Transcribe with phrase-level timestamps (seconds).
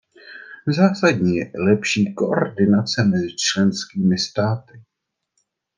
[0.67, 4.83] Zásadní je i lepší koordinace mezi členskými státy.